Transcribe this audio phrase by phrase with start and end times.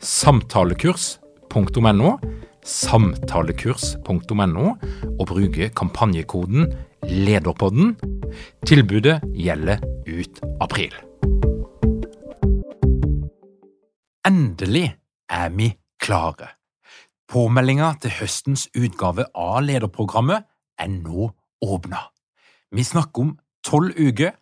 [0.00, 2.10] samtalekurs.no,
[2.64, 4.66] samtalekurs.no,
[5.20, 6.72] og bruke kampanjekoden
[7.04, 7.96] LEDERPODDEN.
[8.66, 9.78] Tilbudet gjelder
[10.08, 10.94] ut april.
[14.26, 14.96] Endelig
[15.28, 16.48] er vi klare.
[17.30, 20.42] Påmeldinga til høstens utgave av lederprogrammet
[20.80, 21.30] er nå
[21.62, 22.08] åpna.
[22.70, 24.32] Vi snakker om tolv uker,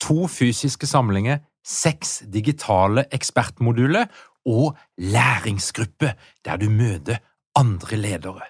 [0.00, 4.08] to fysiske samlinger, seks digitale ekspertmoduler
[4.48, 7.20] og læringsgruppe der du møter
[7.58, 8.46] andre ledere.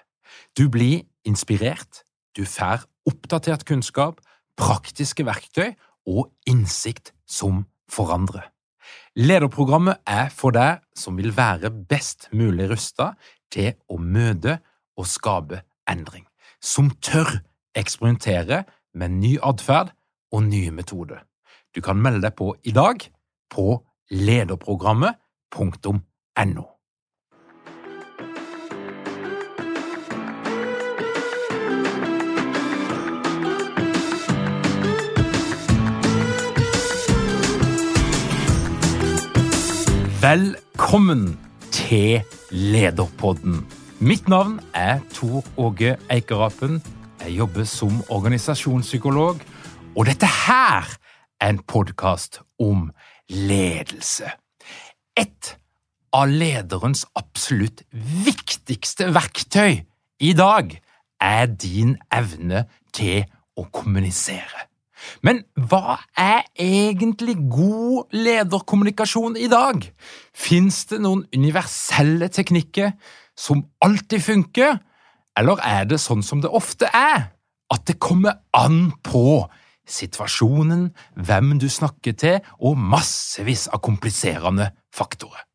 [0.57, 2.03] Du blir inspirert,
[2.37, 4.21] du får oppdatert kunnskap,
[4.57, 5.73] praktiske verktøy
[6.07, 8.47] og innsikt som forandrer.
[9.19, 13.13] Lederprogrammet er for deg som vil være best mulig rusta
[13.51, 14.59] til å møte
[14.99, 16.25] og skape endring,
[16.61, 17.39] som tør
[17.77, 18.63] eksperimentere
[18.93, 19.91] med ny atferd
[20.31, 21.23] og nye metoder.
[21.75, 23.03] Du kan melde deg på i dag
[23.49, 23.79] på
[25.55, 26.63] lederprogrammet.no.
[40.21, 41.39] Velkommen
[41.71, 42.21] til
[42.51, 43.67] Lederpodden.
[43.99, 46.83] Mitt navn er Tor Åge Eikerapen.
[47.21, 49.39] Jeg jobber som organisasjonspsykolog,
[49.95, 50.97] og dette her
[51.41, 52.91] er en podkast om
[53.29, 54.31] ledelse.
[55.17, 55.55] Et
[56.13, 59.83] av lederens absolutt viktigste verktøy
[60.19, 60.73] i dag
[61.21, 62.65] er din evne
[62.95, 63.25] til
[63.59, 64.65] å kommunisere.
[65.23, 69.85] Men hva er egentlig god lederkommunikasjon i dag?
[70.35, 72.93] Fins det noen universelle teknikker
[73.39, 74.79] som alltid funker,
[75.39, 77.29] eller er det sånn som det ofte er,
[77.71, 79.45] at det kommer an på
[79.89, 85.45] situasjonen, hvem du snakker til og massevis av kompliserende faktorer?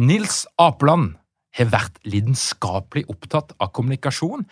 [0.00, 1.14] Nils Apeland
[1.54, 4.42] har vært lidenskapelig opptatt av kommunikasjon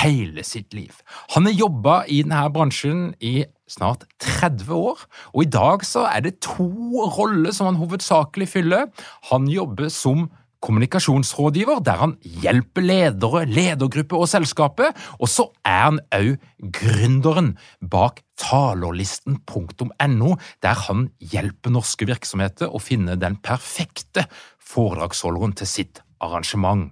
[0.00, 0.94] hele sitt liv.
[1.34, 5.02] Han har jobba i denne bransjen i snart 30 år,
[5.34, 6.70] og i dag så er det to
[7.18, 8.88] roller som han hovedsakelig fyller.
[9.32, 10.30] Han jobber som
[10.66, 16.34] kommunikasjonsrådgiver, der han hjelper ledere, ledergrupper og selskapet, og så er han òg
[16.74, 24.26] gründeren bak talerlisten.no, der han hjelper norske virksomheter å finne den perfekte
[24.60, 26.90] foredragsholderen til sitt arrangement.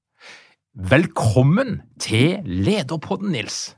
[0.74, 3.74] Velkommen til Lederpodden, Nils.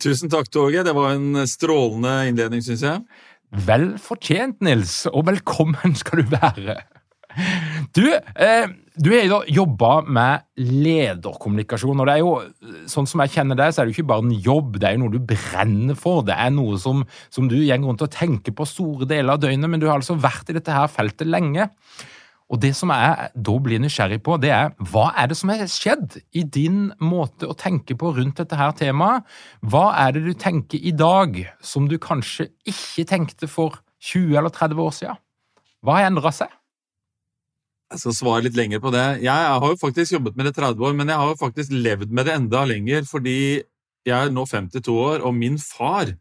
[0.00, 0.84] Tusen takk, Torgeir.
[0.84, 3.02] Det var en strålende innledning, syns jeg.
[3.68, 6.78] Vel fortjent, Nils, og velkommen skal du være.
[7.94, 8.68] Du, eh,
[8.98, 12.32] du har jo jobba med lederkommunikasjon, og det er jo,
[12.90, 14.96] sånn som jeg kjenner deg, så er det jo ikke bare en jobb, det er
[14.96, 16.24] jo noe du brenner for.
[16.26, 19.70] Det er noe som, som du går rundt og tenker på store deler av døgnet,
[19.70, 21.68] men du har altså vært i dette her feltet lenge.
[22.48, 25.66] Og det som jeg da blir nysgjerrig på, det er hva er det som har
[25.68, 29.26] skjedd i din måte å tenke på rundt dette her temaet?
[29.60, 34.54] Hva er det du tenker i dag som du kanskje ikke tenkte for 20 eller
[34.54, 35.20] 30 år siden?
[35.84, 36.57] Hva har endra seg?
[37.88, 39.06] Jeg skal svare litt lenger på det.
[39.24, 42.10] Jeg har jo faktisk jobbet med det 30 år, men jeg har jo faktisk levd
[42.12, 43.38] med det enda lenger, fordi
[44.08, 46.12] jeg er nå 52 år, og min far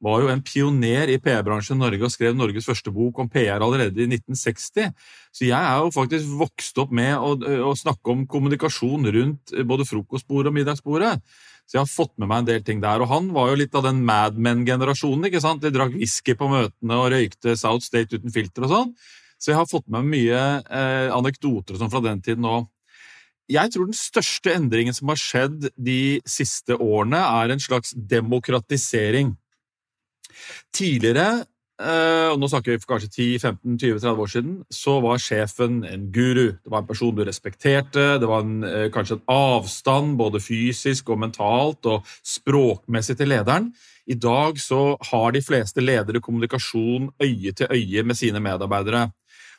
[0.00, 3.60] var jo en pioner i PR-bransjen i Norge og skrev Norges første bok om PR
[3.60, 4.94] allerede i 1960.
[5.28, 7.34] Så jeg er jo faktisk vokst opp med å,
[7.68, 11.12] å snakke om kommunikasjon rundt både frokostbordet og middagsbordet.
[11.68, 13.04] Så jeg har fått med meg en del ting der.
[13.04, 15.28] Og han var jo litt av den Mad Men-generasjonen.
[15.28, 15.60] ikke sant?
[15.62, 18.94] De drakk whisky på møtene og røykte South State uten filter og sånn.
[19.40, 22.68] Så jeg har fått med meg mye eh, anekdoter sånn fra den tiden òg.
[23.50, 29.32] Jeg tror den største endringen som har skjedd de siste årene, er en slags demokratisering.
[30.76, 31.42] Tidligere
[31.80, 36.52] eh, og nå snakker vi for kanskje 10-15-20-30 år siden, så var sjefen en guru.
[36.60, 41.10] Det var en person du respekterte, det var en, eh, kanskje en avstand både fysisk
[41.10, 43.72] og mentalt og språkmessig til lederen.
[44.06, 49.08] I dag så har de fleste ledere kommunikasjon øye til øye med sine medarbeidere.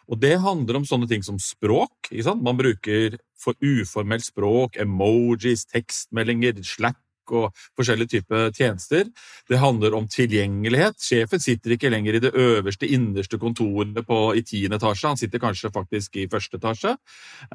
[0.09, 2.12] Og Det handler om sånne ting som språk.
[2.42, 7.00] Man bruker for uformelt språk, emojis, tekstmeldinger, Slack
[7.31, 9.07] og forskjellige typer tjenester.
[9.50, 11.00] Det handler om tilgjengelighet.
[11.01, 14.01] Sjefen sitter ikke lenger i det øverste, innerste kontoret
[14.38, 16.95] i tiende etasje, han sitter kanskje faktisk i første etasje.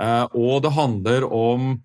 [0.01, 1.77] Eh, og det handler om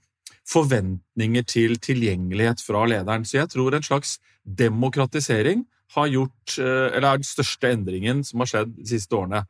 [0.48, 3.26] forventninger til tilgjengelighet fra lederen.
[3.26, 5.66] Så jeg tror en slags demokratisering
[5.96, 9.46] har gjort, eh, eller er den største endringen som har skjedd de siste årene.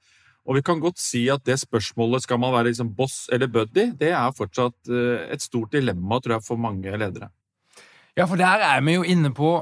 [0.48, 3.92] Og vi kan godt si at det spørsmålet skal man være liksom boss eller buddy,
[3.98, 7.30] det er fortsatt eh, et stort dilemma tror jeg, for mange ledere.
[8.18, 9.54] Ja, for der er vi jo inne på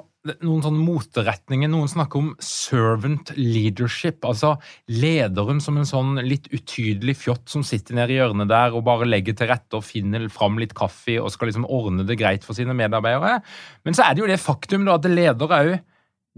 [0.44, 1.70] noen sånne moteretninger.
[1.72, 4.56] Noen snakker om servant leadership, altså
[4.92, 9.08] lederen som en sånn litt utydelig fjott som sitter nede i hjørnet der og bare
[9.08, 12.58] legger til rette og finner fram litt kaffe og skal liksom ordne det greit for
[12.58, 13.40] sine medarbeidere.
[13.88, 15.72] Men så er det jo det faktum da, at ledere òg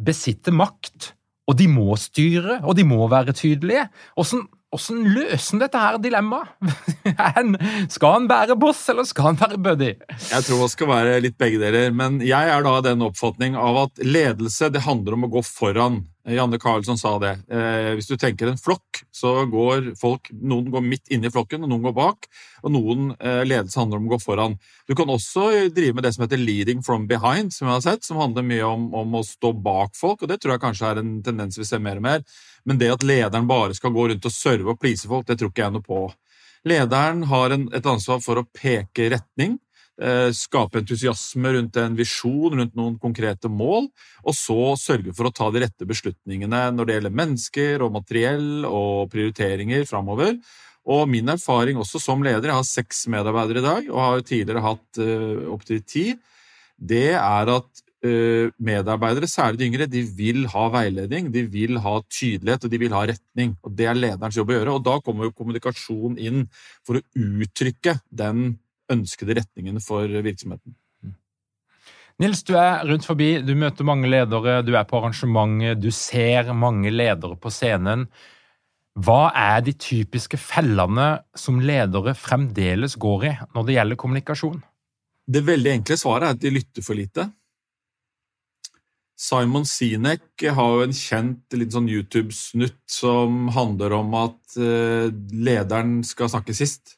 [0.01, 1.13] besitter makt.
[1.49, 3.88] Og de må styre, og de må være tydelige.
[4.13, 6.51] Hvordan hvordan løser han dette her dilemmaet?
[7.95, 9.91] skal han være boss, eller skal han være buddy?
[10.29, 13.83] Jeg tror det skal være litt begge deler, men jeg er da den oppfatning av
[13.88, 16.01] at ledelse det handler om å gå foran.
[16.29, 17.31] Janne Karlsson sa det.
[17.50, 21.71] Eh, hvis du tenker en flokk, så går folk Noen går midt inni flokken, og
[21.71, 22.29] noen går bak.
[22.62, 24.56] Og noen eh, ledelse handler om å gå foran.
[24.88, 28.06] Du kan også drive med det som heter 'leading from behind', som jeg har sett,
[28.06, 31.01] som handler mye om, om å stå bak folk, og det tror jeg kanskje er
[31.01, 32.21] en tendens vi ser mer og mer.
[32.65, 35.51] Men det at lederen bare skal gå rundt og serve og please folk, det tror
[35.51, 36.05] ikke jeg noe på.
[36.67, 39.57] Lederen har en, et ansvar for å peke retning,
[40.01, 43.89] eh, skape entusiasme rundt en visjon, rundt noen konkrete mål,
[44.21, 48.67] og så sørge for å ta de rette beslutningene når det gjelder mennesker og materiell
[48.69, 50.37] og prioriteringer framover.
[50.91, 54.65] Og min erfaring også som leder, jeg har seks medarbeidere i dag og har tidligere
[54.65, 56.05] hatt eh, opptil ti,
[56.81, 62.65] det er at medarbeidere, særlig de yngre, de vil ha veiledning, de vil ha tydelighet
[62.65, 63.56] og de vil ha retning.
[63.62, 64.74] og Det er lederens jobb å gjøre.
[64.74, 66.48] og Da kommer jo kommunikasjon inn
[66.86, 68.57] for å uttrykke den
[68.92, 70.75] ønskede retningen for virksomheten.
[72.21, 76.51] Nils, du er rundt forbi, du møter mange ledere, du er på arrangementet, du ser
[76.54, 78.06] mange ledere på scenen.
[79.00, 84.59] Hva er de typiske fellene som ledere fremdeles går i når det gjelder kommunikasjon?
[85.31, 87.30] Det veldig enkle svaret er at de lytter for lite.
[89.21, 96.31] Simon Sinek har jo en kjent sånn YouTube-snutt som handler om at uh, lederen skal
[96.31, 96.95] snakke sist.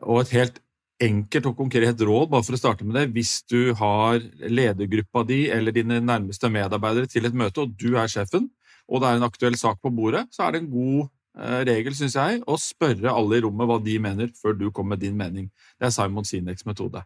[0.00, 0.60] Og et helt
[1.04, 5.42] enkelt og konkret råd, bare for å starte med det, hvis du har ledergruppa di
[5.52, 8.48] eller dine nærmeste medarbeidere til et møte, og du er sjefen,
[8.88, 11.98] og det er en aktuell sak på bordet, så er det en god uh, regel,
[11.98, 15.20] syns jeg, å spørre alle i rommet hva de mener, før du kommer med din
[15.20, 15.52] mening.
[15.76, 17.04] Det er Simon Sineks metode.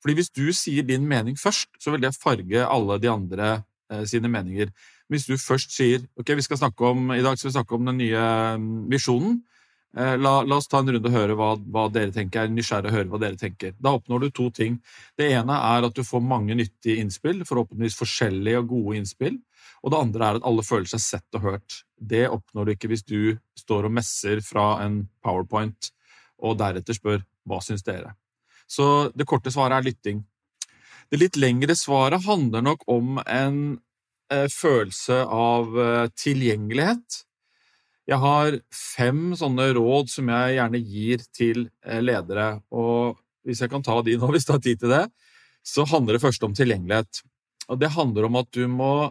[0.00, 3.62] Fordi Hvis du sier din mening først, så vil det farge alle de andre
[3.92, 4.72] eh, sine meninger.
[5.10, 7.88] Hvis du først sier ok, vi skal snakke om, i dag skal vi snakke om
[7.90, 8.24] den nye
[8.56, 9.40] mm, visjonen,
[9.96, 12.40] eh, la, la, oss ta en runde og høre hva, hva dere tenker.
[12.40, 13.76] Jeg er nysgjerrig å høre hva dere tenker.
[13.78, 14.80] Da oppnår du to ting.
[15.18, 19.40] Det ene er at du får mange nyttige innspill, forhåpentligvis forskjellige og gode innspill.
[19.84, 21.82] Og det andre er at alle føler seg sett og hørt.
[21.96, 25.92] Det oppnår du ikke hvis du står og messer fra en powerpoint
[26.40, 28.14] og deretter spør hva syns dere.
[28.70, 30.20] Så det korte svaret er lytting.
[31.10, 33.56] Det litt lengre svaret handler nok om en
[34.30, 37.24] eh, følelse av eh, tilgjengelighet.
[38.10, 43.72] Jeg har fem sånne råd som jeg gjerne gir til eh, ledere, og hvis jeg
[43.72, 45.06] kan ta de nå, hvis du har tid til det,
[45.66, 47.24] så handler det først om tilgjengelighet.
[47.70, 49.10] Og det handler om at du må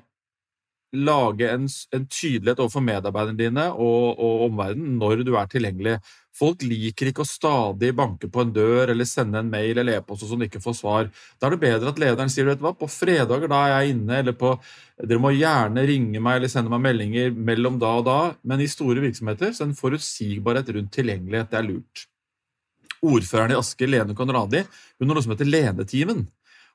[0.95, 5.99] lage en, en tydelighet overfor medarbeiderne dine og, og omverdenen når du er tilgjengelig.
[6.39, 10.23] Folk liker ikke å stadig banke på en dør eller sende en mail eller e-post
[10.29, 11.09] som ikke får svar.
[11.35, 14.37] Da er det bedre at lederen sier hva, på fredager da er jeg inne, eller
[14.39, 14.53] på
[14.99, 18.19] dere må gjerne ringe meg eller sende meg meldinger mellom da og da.
[18.47, 22.07] Men i store virksomheter så er en forutsigbarhet rundt tilgjengelighet det er lurt.
[22.99, 24.63] Ordføreren i Asker, Lene Konradi,
[24.99, 26.25] hun har noe som heter Lenetimen.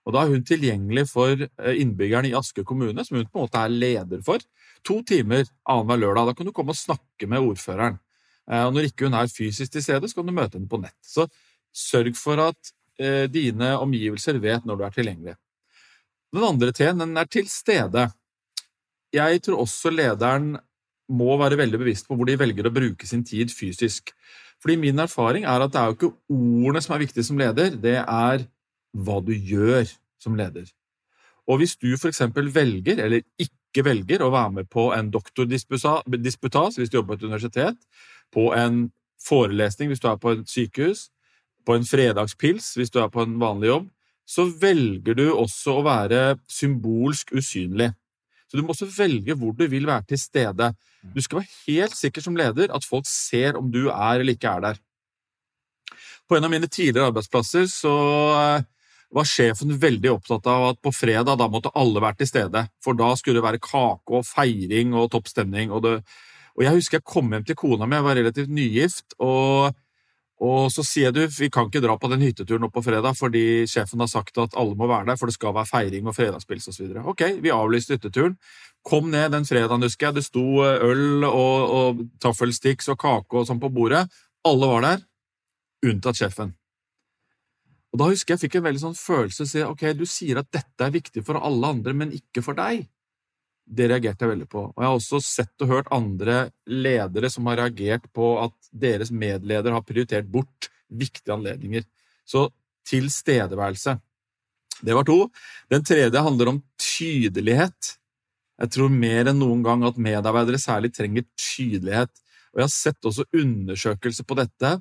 [0.04, 3.46] Og Da er hun tilgjengelig for eh, innbyggerne i Asker kommune, som hun på en
[3.46, 4.42] måte er leder for.
[4.84, 6.28] To timer annenhver lørdag.
[6.28, 7.96] Da kan du komme og snakke med ordføreren.
[8.50, 10.80] Eh, og Når ikke hun er fysisk til stede, så kan du møte henne på
[10.82, 10.96] nett.
[11.02, 11.26] Så
[11.74, 15.36] sørg for at eh, dine omgivelser vet når du er tilgjengelig.
[16.34, 18.08] Den andre T-en den er til stede.
[19.14, 20.56] Jeg tror også lederen
[21.12, 24.14] må være veldig bevisst på hvor de velger å bruke sin tid fysisk.
[24.62, 27.74] Fordi min erfaring er at det er jo ikke ordene som er viktige som leder,
[27.76, 28.46] det er
[28.94, 29.84] hva du gjør
[30.22, 30.66] som leder.
[31.50, 32.22] Og hvis du f.eks.
[32.54, 37.26] velger, eller ikke velger å være med på en doktordisputas hvis du jobber på et
[37.28, 37.76] universitet,
[38.32, 38.86] på en
[39.24, 41.08] forelesning hvis du er på et sykehus,
[41.64, 43.90] på en fredagspils hvis du er på en vanlig jobb,
[44.24, 47.90] så velger du også å være symbolsk usynlig.
[48.48, 50.70] Så du må også velge hvor du vil være til stede.
[51.02, 54.52] Du skal være helt sikker som leder at folk ser om du er eller ikke
[54.52, 54.80] er der.
[56.28, 57.94] På en av mine tidligere arbeidsplasser så
[58.38, 58.64] eh,
[59.14, 62.96] var sjefen veldig opptatt av at på fredag da måtte alle være til stede, for
[62.96, 65.74] da skulle det være kake og feiring og topp stemning.
[65.74, 65.98] Og, det,
[66.54, 69.74] og jeg husker jeg kom hjem til kona mi, jeg var relativt nygift, og,
[70.44, 73.64] og så sier du vi kan ikke dra på den hytteturen opp på fredag fordi
[73.70, 76.68] sjefen har sagt at alle må være der, for det skal være feiring og fredagspils
[76.70, 76.92] osv.
[77.04, 78.36] Ok, vi avlyste hytteturen.
[78.84, 80.18] Kom ned den fredagen, husker jeg.
[80.18, 84.04] Det sto øl og, og taffelsticks og kake og sånn på bordet.
[84.44, 85.08] Alle var der
[85.84, 86.54] unntatt sjefen.
[87.94, 90.82] Og Da husker jeg fikk en veldig sånn følelse si, ok, du sier at dette
[90.82, 92.88] er viktig for alle andre, men ikke for deg.
[93.64, 94.66] Det reagerte jeg veldig på.
[94.70, 99.12] Og Jeg har også sett og hørt andre ledere som har reagert på at deres
[99.14, 101.86] medleder har prioritert bort viktige anledninger.
[102.28, 102.50] Så
[102.88, 103.96] tilstedeværelse.
[104.84, 105.28] Det var to.
[105.72, 107.94] Den tredje handler om tydelighet.
[108.60, 112.12] Jeg tror mer enn noen gang at medarbeidere særlig trenger tydelighet.
[112.52, 114.76] Og Jeg har sett også undersøkelser på dette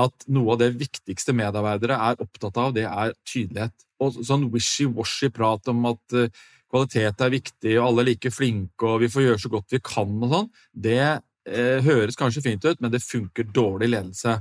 [0.00, 3.74] at noe av det viktigste medarbeidere er opptatt av, det er tydelighet.
[4.00, 6.30] Og sånn wishy-washy prat om at uh,
[6.70, 9.82] kvalitet er viktig, og alle er like flinke, og vi får gjøre så godt vi
[9.84, 10.48] kan og sånn,
[10.86, 14.38] det eh, høres kanskje fint ut, men det funker dårlig ledelse.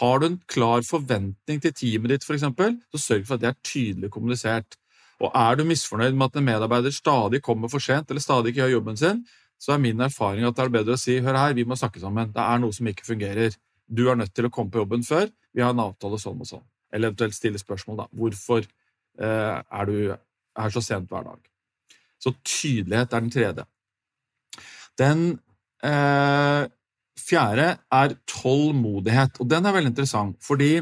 [0.00, 2.46] Har du en klar forventning til teamet ditt, f.eks.,
[2.94, 4.78] så sørg for at det er tydelig kommunisert.
[5.22, 8.64] Og er du misfornøyd med at en medarbeider stadig kommer for sent eller stadig ikke
[8.64, 9.22] gjør jobben sin,
[9.62, 12.02] så er min erfaring at det er bedre å si hør her, vi må snakke
[12.02, 13.54] sammen, det er noe som ikke fungerer.
[13.86, 15.28] Du er nødt til å komme på jobben før.
[15.54, 16.64] Vi har en avtale sånn og sånn.
[16.94, 18.06] Eller eventuelt stille spørsmål, da.
[18.10, 21.53] Hvorfor eh, er du her så sent hver dag?
[22.24, 23.66] Så tydelighet er den tredje.
[25.00, 25.24] Den
[25.84, 26.64] eh,
[27.20, 30.40] fjerde er tålmodighet, og den er veldig interessant.
[30.44, 30.78] fordi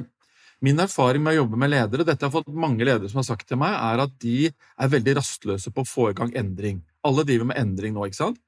[0.62, 3.48] Min erfaring med å jobbe med ledere, dette har fått mange ledere som har sagt
[3.50, 6.84] til meg, er at de er veldig rastløse på å få i gang endring.
[7.02, 8.38] Alle driver med endring nå, ikke sant?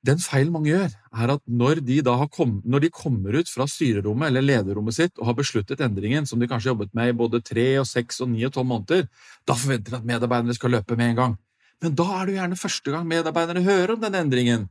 [0.00, 1.98] Den feilen mange gjør, er at når de,
[2.32, 6.40] kom, når de, kommer ut fra styrerommet eller lederrommet sitt og har besluttet endringen, som
[6.40, 9.04] de kanskje har jobbet med i både tre og seks og ni og tolv måneder,
[9.44, 11.36] da forventer de at medarbeiderne skal løpe med en gang.
[11.80, 14.68] Men da er det jo gjerne første gang medarbeiderne hører om den endringen.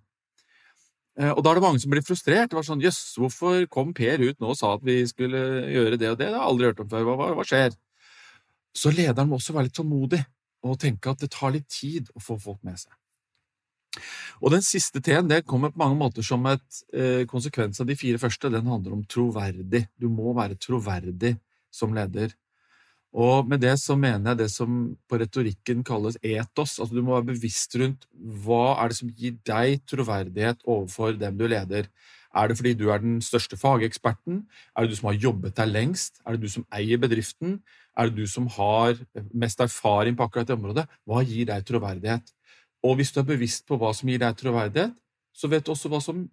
[1.19, 2.51] Eh, og da er det mange som blir frustrert.
[2.51, 5.41] Det var sånn, Jøss, hvorfor kom Per ut nå og sa at vi skulle
[5.73, 6.29] gjøre det og det?
[6.29, 7.07] Det har jeg aldri hørt om før.
[7.09, 7.75] Hva, hva, skjer?
[8.77, 10.21] Så lederen må også være litt tålmodig
[10.69, 12.93] og tenke at det tar litt tid å få folk med seg.
[14.39, 17.97] Og den siste T-en det kommer på mange måter som et eh, konsekvens av de
[17.99, 18.51] fire første.
[18.53, 19.87] Den handler om troverdig.
[19.99, 21.33] Du må være troverdig
[21.73, 22.35] som leder.
[23.09, 26.77] Og med det så mener jeg det som på retorikken kalles etos.
[26.77, 31.37] Altså du må være bevisst rundt hva er det som gir deg troverdighet overfor dem
[31.39, 31.89] du leder.
[32.29, 34.43] Er det fordi du er den største fageksperten?
[34.77, 36.21] Er det du som har jobbet der lengst?
[36.25, 37.63] Er det du som eier bedriften?
[37.97, 38.99] Er det du som har
[39.33, 40.85] mest erfaring på akkurat det området?
[41.09, 42.29] Hva gir deg troverdighet?
[42.85, 44.93] Og hvis du er bevisst på hva som gir deg troverdighet,
[45.33, 46.27] så vet du også hva som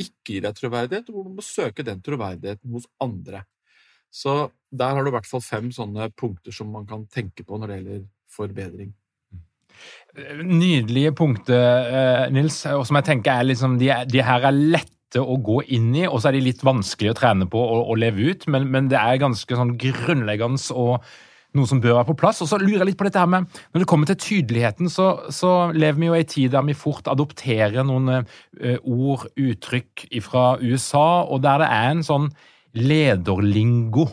[0.00, 3.42] ikke gir deg troverdighet, og hvor du må søke den troverdigheten hos andre.
[4.10, 7.58] Så der har du i hvert fall fem sånne punkter som man kan tenke på
[7.58, 8.92] når det gjelder forbedring.
[10.44, 15.22] Nydelige punkter, eh, Nils, og som jeg tenker er liksom, de, de her er lette
[15.22, 18.30] å gå inn i, og så er de litt vanskelig å trene på og, leve
[18.30, 21.06] ut, men, men, det er ganske sånn grunnleggende og
[21.56, 22.42] noe som bør være på plass.
[22.44, 25.08] Og så lurer jeg litt på dette her med, Når det kommer til tydeligheten, så,
[25.34, 30.06] så lever vi jo i en tid der vi fort adopterer noen uh, ord, uttrykk
[30.22, 32.30] fra USA, og der det er en sånn
[32.76, 34.08] lederlingo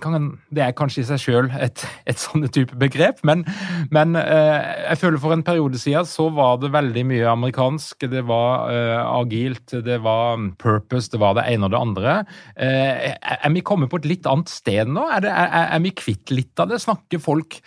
[0.00, 3.44] kan, Det er kanskje i seg sjøl et, et sånne type begrep, men,
[3.92, 8.06] men eh, jeg føler for en periode siden så var det veldig mye amerikansk.
[8.08, 12.14] Det var eh, agilt, det var purpose, det var det ene og det andre.
[12.56, 15.04] Eh, er vi kommet på et litt annet sted nå?
[15.12, 16.80] Er, det, er, er vi kvitt litt av det?
[16.80, 17.60] Snakker folk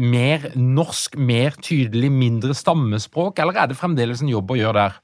[0.00, 5.00] mer norsk, mer tydelig, mindre stammespråk, eller er det fremdeles en jobb å gjøre der?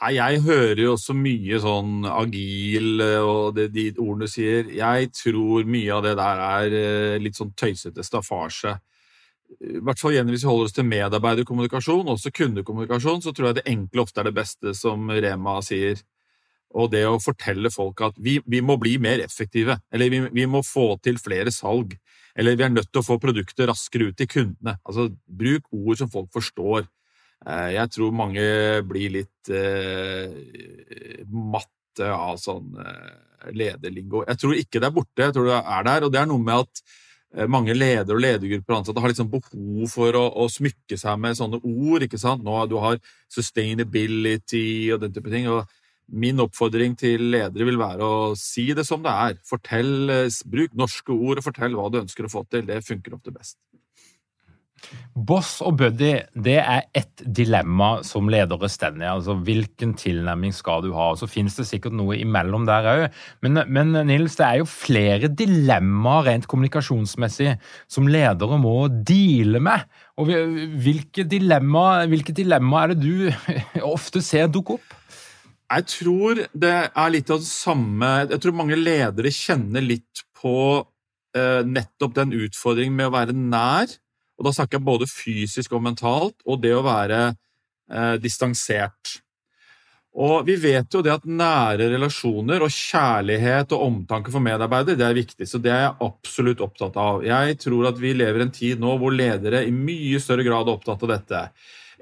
[0.00, 4.70] Nei, Jeg hører jo også mye sånn agil eh, og det, de ordene du sier.
[4.72, 8.78] Jeg tror mye av det der er eh, litt sånn tøysete staffasje.
[9.60, 13.58] I hvert fall igjen Hvis vi holder oss til medarbeiderkommunikasjon, også kundekommunikasjon, så tror jeg
[13.58, 16.00] det enkle ofte er det beste, som Rema sier.
[16.80, 20.46] Og det å fortelle folk at vi, vi må bli mer effektive, eller vi, vi,
[20.46, 21.96] må få til flere salg,
[22.38, 24.78] eller vi er nødt til å få produkter raskere ut til kundene.
[24.86, 26.86] Altså, Bruk ord som folk forstår.
[27.48, 28.46] Eh, jeg tror mange
[28.88, 30.28] blir litt eh,
[31.32, 34.24] matte av sånn eh, lederlingo.
[34.28, 36.06] Jeg tror ikke det er borte, jeg tror det er der.
[36.06, 36.82] Og det er noe med at
[37.36, 41.20] eh, mange ledere og ledergrupper og ansatte har liksom behov for å, å, smykke seg
[41.22, 42.06] med sånne ord.
[42.06, 42.44] ikke sant?
[42.44, 43.00] Nå Du har
[43.32, 45.48] sustainability og den type ting.
[45.48, 45.64] og
[46.10, 49.40] Min oppfordring til ledere vil være å si det som det er.
[49.48, 50.12] Fortell,
[50.44, 52.68] Bruk norske ord og fortell hva du ønsker å få til.
[52.68, 53.56] Det funker ofte best.
[55.14, 59.08] Boss og buddy det er ett dilemma som ledere står i.
[59.10, 61.10] Altså, hvilken tilnærming skal du ha?
[61.18, 63.02] Så finnes det sikkert noe imellom der òg.
[63.44, 67.56] Men, men, Nils, det er jo flere dilemmaer rent kommunikasjonsmessig
[67.90, 69.84] som ledere må deale med.
[70.20, 70.30] Og
[70.80, 73.52] hvilke dilemmaer hvilke dilemma er det du
[73.94, 74.96] ofte ser dukke opp?
[75.70, 80.54] Jeg tror det er litt av det samme Jeg tror mange ledere kjenner litt på
[81.36, 83.92] eh, nettopp den utfordringen med å være nær
[84.40, 89.18] og da snakker jeg både fysisk og mentalt, og det å være eh, distansert.
[90.10, 95.06] Og vi vet jo det at nære relasjoner og kjærlighet og omtanke for medarbeidere det
[95.06, 97.20] er viktig, så det er jeg absolutt opptatt av.
[97.22, 100.74] Jeg tror at vi lever en tid nå hvor ledere i mye større grad er
[100.80, 101.44] opptatt av dette.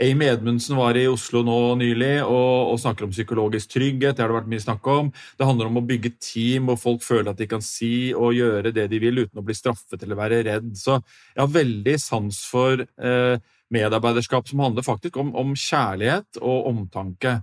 [0.01, 4.15] Amy Edmundsen var i Oslo nå nylig og, og, snakker om psykologisk trygghet.
[4.15, 5.11] Det har det vært mye snakk om.
[5.11, 8.71] Det handler om å bygge team hvor folk føler at de kan si og gjøre
[8.77, 10.71] det de vil uten å bli straffet eller være redd.
[10.79, 13.43] Så jeg har veldig sans for eh,
[13.75, 17.41] medarbeiderskap som handler faktisk om, om kjærlighet og omtanke.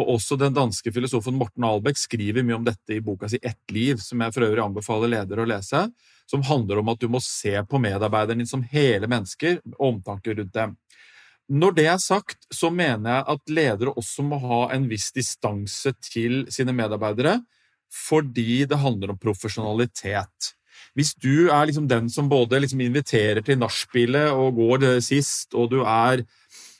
[0.00, 3.74] Og også den danske filosofen Morten Albeck skriver mye om dette i boka si Ett
[3.74, 5.84] liv, som jeg for øvrig anbefaler ledere å lese,
[6.30, 10.38] som handler om at du må se på medarbeiderne dine som hele mennesker, og omtanke
[10.38, 10.78] rundt dem.
[11.50, 15.90] Når det er sagt, så mener jeg at ledere også må ha en viss distanse
[16.06, 17.40] til sine medarbeidere,
[17.90, 20.52] fordi det handler om profesjonalitet.
[20.94, 25.72] Hvis du er liksom den som både liksom inviterer til nachspielet og går sist, og
[25.74, 26.22] du er,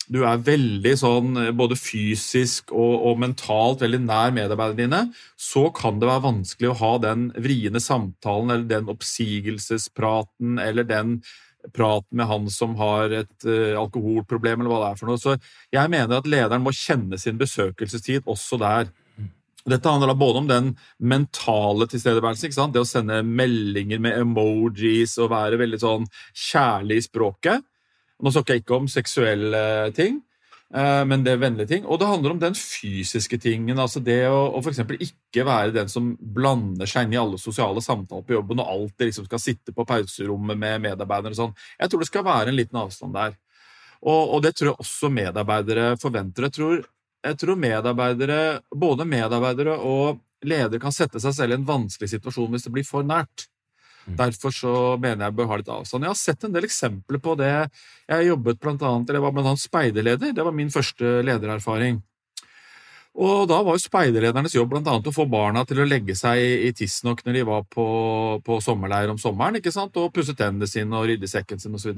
[0.06, 5.02] du er veldig sånn både fysisk og, og, mentalt veldig nær medarbeiderne dine,
[5.34, 11.20] så kan det være vanskelig å ha den vriene samtalen eller den oppsigelsespraten eller den
[11.76, 15.20] prat med han som har et uh, alkoholproblem, eller hva det er for noe.
[15.20, 15.36] Så
[15.74, 18.90] jeg mener at lederen må kjenne sin besøkelsestid også der.
[19.68, 25.60] Dette handler både om den mentale tilstedeværelsen, det å sende meldinger med emojis og være
[25.60, 27.66] veldig sånn kjærlig i språket.
[28.20, 29.62] Nå snakker jeg ikke om seksuelle
[29.96, 30.29] ting, Eh,
[30.70, 31.86] men det er vennlige ting.
[31.86, 33.78] Og det handler om den fysiske tingen.
[33.78, 34.78] altså Det å, å f.eks.
[35.02, 39.10] ikke være den som blander seg inn i alle sosiale samtaler på jobben og alltid
[39.10, 41.56] liksom skal sitte på pauserommet med medarbeidere og sånn.
[41.80, 43.34] Jeg tror det skal være en liten avstand der.
[44.00, 46.46] Og, og det tror jeg også medarbeidere forventer.
[46.48, 46.82] Jeg tror,
[47.26, 52.54] jeg tror medarbeidere, både medarbeidere og ledere kan sette seg selv i en vanskelig situasjon
[52.54, 53.50] hvis det blir for nært.
[54.06, 54.16] Mm.
[54.18, 56.06] Derfor så mener jeg bør ha litt avstand.
[56.06, 57.54] Jeg har sett en del eksempler på det.
[58.10, 60.32] Jeg jobbet blant annet, eller var annet speiderleder.
[60.36, 62.00] Det var min første ledererfaring.
[63.20, 66.70] Og da var jo speiderledernes jobb annet å få barna til å legge seg i
[66.76, 67.86] tidsnok når de var på,
[68.46, 69.98] på, sommerleir om sommeren, ikke sant?
[69.98, 71.90] og pusse tennene sine og rydde sekken sin osv.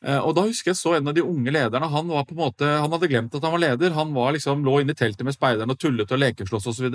[0.00, 1.90] Eh, og da husker jeg så en av de unge lederne.
[1.92, 3.92] Han var på en måte, han hadde glemt at han var leder.
[3.98, 6.88] Han var liksom, lå inne i teltet med speiderne og tullet og lekeslåss osv.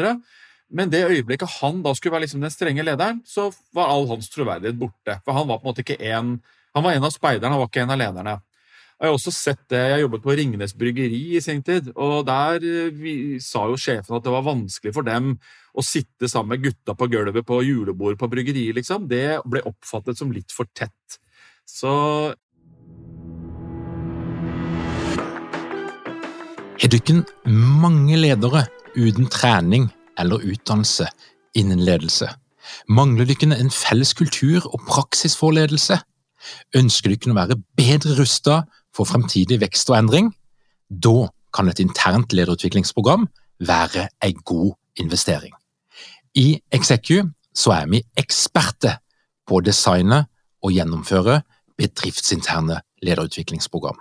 [0.74, 4.30] Men det øyeblikket han da skulle være liksom den strenge lederen, så var all hans
[4.34, 5.20] troverdighet borte.
[5.26, 6.40] For han var på en måte ikke en
[6.76, 8.32] Han var en av speiderne, han var ikke en av lederne.
[9.00, 12.60] Jeg har også sett det, jeg jobbet på Ringnes bryggeri i sin tid, og der
[12.60, 15.38] eh, vi, sa jo sjefen at det var vanskelig for dem
[15.72, 19.08] å sitte sammen med gutta på gulvet på julebord på bryggeriet, liksom.
[19.08, 21.20] Det ble oppfattet som litt for tett.
[21.64, 21.96] Så
[26.96, 31.08] du ikke mange ledere uten trening eller utdannelse
[31.56, 32.30] innen ledelse?
[32.90, 36.00] Mangler dere en felles kultur og praksis for ledelse?
[36.78, 40.32] Ønsker dere å være bedre rustet for fremtidig vekst og endring?
[40.90, 43.28] Da kan et internt lederutviklingsprogram
[43.60, 45.54] være en god investering.
[46.36, 47.22] I Execu
[47.72, 49.00] er vi eksperter
[49.48, 50.26] på å designe
[50.66, 51.42] og gjennomføre
[51.80, 53.98] bedriftsinterne lederutviklingsprogram.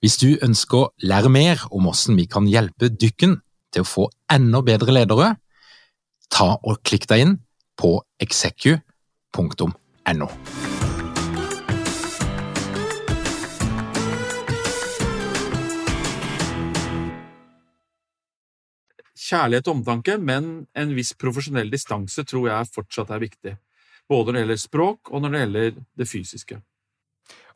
[0.00, 3.40] Hvis du ønsker å lære mer om hvordan vi kan hjelpe dykken
[3.74, 5.34] til å få enda bedre ledere,
[6.32, 7.34] ta og klikk deg inn
[7.80, 10.28] på execu.no.
[19.24, 23.54] Kjærlighet og omtanke, men en viss profesjonell distanse tror jeg fortsatt er viktig.
[24.08, 26.60] Både når det gjelder språk, og når det gjelder det fysiske.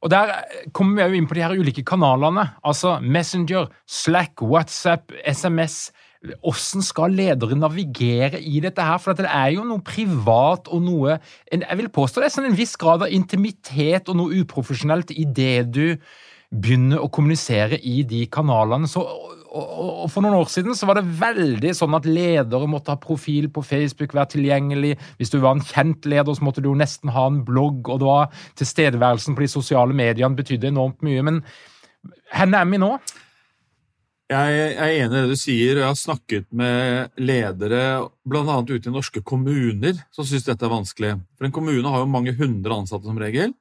[0.00, 2.54] Og Der kommer vi jo inn på de her ulike kanalene.
[2.64, 5.90] Altså Messenger, Slack, WhatsApp, SMS.
[6.18, 8.98] Hvordan skal ledere navigere i dette her?
[8.98, 11.18] For det er jo noe privat og noe
[11.52, 15.28] Jeg vil påstå det er sånn en viss grad av intimitet og noe uprofesjonelt i
[15.30, 15.84] det du
[16.48, 18.88] begynner å kommunisere i de kanalene.
[18.88, 19.04] Så
[19.48, 23.48] og, For noen år siden så var det veldig sånn at ledere måtte ha profil
[23.52, 24.96] på Facebook, være tilgjengelig.
[25.20, 28.02] Hvis du var en kjent leder, så måtte du jo nesten ha en blogg, og
[28.02, 31.24] det var tilstedeværelsen på de sosiale mediene betydde enormt mye.
[31.24, 31.40] Men
[32.34, 32.92] hvor er vi nå?
[34.28, 37.84] Jeg er enig i det du sier, og jeg har snakket med ledere
[38.28, 38.58] bl.a.
[38.60, 41.14] ute i norske kommuner som syns dette er vanskelig.
[41.38, 43.54] For en kommune har jo mange hundre ansatte som regel.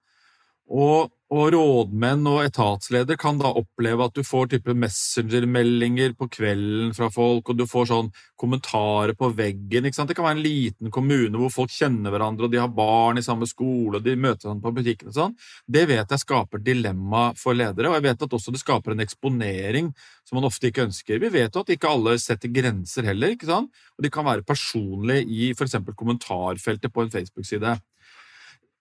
[0.68, 6.94] Og, og, rådmenn og etatsleder kan da oppleve at du får type messengermeldinger på kvelden
[6.96, 9.86] fra folk, og du får sånn kommentarer på veggen.
[9.86, 10.08] ikke sant?
[10.08, 13.26] Det kan være en liten kommune hvor folk kjenner hverandre, og de har barn i
[13.26, 15.36] samme skole, og de møter hverandre på butikken og sånn.
[15.68, 19.04] Det vet jeg skaper dilemma for ledere, og jeg vet at også det skaper en
[19.04, 19.92] eksponering
[20.24, 21.20] som man ofte ikke ønsker.
[21.20, 23.86] Vi vet jo at ikke alle setter grenser heller, ikke sant?
[23.98, 25.76] og de kan være personlige i f.eks.
[25.98, 27.76] kommentarfeltet på en Facebook-side.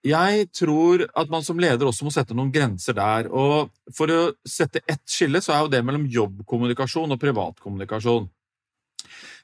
[0.07, 3.27] Jeg tror at man som leder også må sette noen grenser der.
[3.27, 8.29] og For å sette ett skille, så er jo det mellom jobbkommunikasjon og privatkommunikasjon.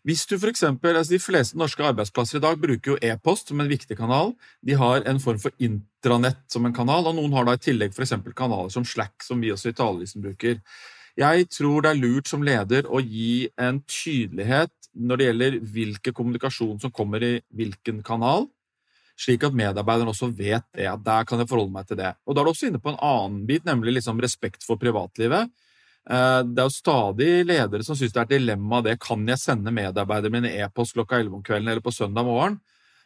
[0.07, 3.61] Hvis du for eksempel, altså De fleste norske arbeidsplasser i dag bruker jo e-post som
[3.62, 4.35] en viktig kanal.
[4.62, 7.94] De har en form for intranett som en kanal, og noen har da i tillegg
[7.94, 10.59] for kanaler som Slack, som vi også i talerlisten bruker.
[11.18, 16.14] Jeg tror det er lurt som leder å gi en tydelighet når det gjelder hvilken
[16.14, 18.48] kommunikasjon som kommer i hvilken kanal
[19.18, 22.14] slik at medarbeideren også vet det, at der kan jeg forholde meg til det.
[22.27, 25.51] Og Da er du også inne på en annen bit, nemlig liksom respekt for privatlivet.
[26.11, 28.98] Eh, det er jo stadig ledere som syns det er et dilemma det.
[29.03, 32.59] Kan jeg sende medarbeiderne mine e-post klokka 11 om kvelden eller på søndag morgen?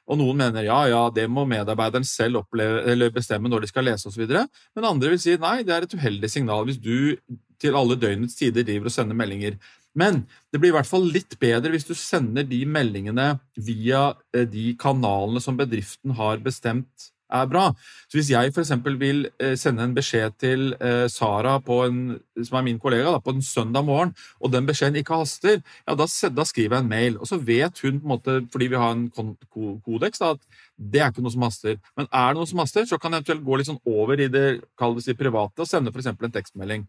[0.06, 4.06] Og noen mener ja, ja, det må medarbeideren selv oppleve, bestemme når de skal lese
[4.06, 4.22] osv.
[4.30, 7.16] Men andre vil si nei, det er et uheldig signal hvis du
[7.58, 9.58] til alle døgnets tider driver og sender meldinger.
[9.96, 14.46] Men det blir i hvert fall litt bedre hvis du sender de meldingene via eh,
[14.48, 17.64] de kanalene som bedriften har bestemt er bra.
[18.08, 18.72] Så Hvis jeg f.eks.
[19.00, 21.56] vil eh, sende en beskjed til eh, Sara,
[21.86, 25.58] en, som er min kollega, da, på en søndag morgen, og den beskjeden ikke haster,
[25.86, 27.18] ja, da, da, skriver jeg en mail.
[27.18, 30.40] Og så vet hun, på en måte, fordi vi har en kodeks, at
[30.76, 31.80] det er ikke noe som haster.
[31.96, 34.30] Men er det noe som haster, så kan jeg eventuelt gå litt sånn over i
[34.30, 36.12] det, det private og sende f.eks.
[36.14, 36.86] en tekstmelding.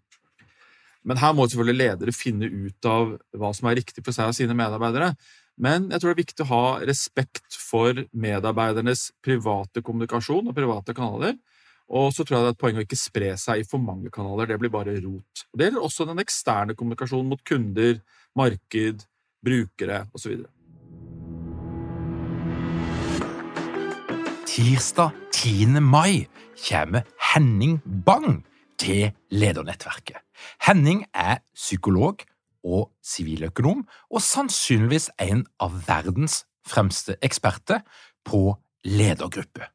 [1.05, 4.37] Men her må selvfølgelig ledere finne ut av hva som er riktig for seg og
[4.37, 5.13] sine medarbeidere.
[5.57, 10.93] Men jeg tror det er viktig å ha respekt for medarbeidernes private kommunikasjon og private
[10.97, 11.37] kanaler.
[11.87, 14.11] Og så tror jeg det er et poeng å ikke spre seg i for mange
[14.13, 14.49] kanaler.
[14.49, 15.45] Det blir bare rot.
[15.55, 18.01] Det gjelder også den eksterne kommunikasjonen mot kunder,
[18.37, 19.07] marked,
[19.45, 20.43] brukere osv.
[24.51, 25.79] Tirsdag 10.
[25.85, 26.27] mai
[26.67, 28.43] kommer Henning Bang
[28.79, 30.19] til ledernettverket.
[30.67, 32.23] Henning er psykolog
[32.67, 37.83] og siviløkonom, og sannsynligvis en av verdens fremste eksperter
[38.27, 39.69] på ledergruppe.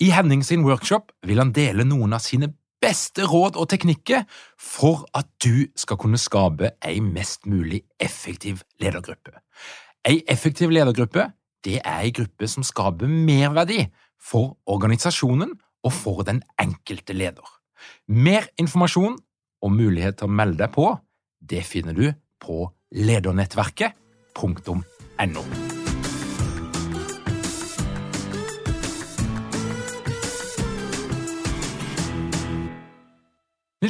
[0.00, 4.24] I Henning sin workshop vil han dele noen av sine beste råd og teknikker
[4.60, 9.34] for at du skal kunne skape ei mest mulig effektiv ledergruppe.
[10.06, 11.26] Ei effektiv ledergruppe
[11.66, 13.88] det er ei gruppe som skaper merverdi
[14.22, 17.57] for organisasjonen og for den enkelte leder.
[18.08, 19.18] Mer informasjon
[19.62, 20.86] og mulighet til å melde deg på,
[21.38, 22.06] det finner du
[22.42, 25.67] på ledernettverket.no.